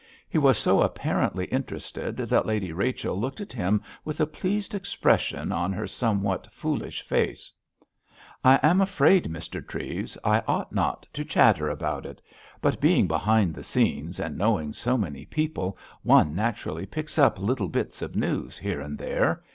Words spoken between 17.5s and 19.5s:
bits of news here and there.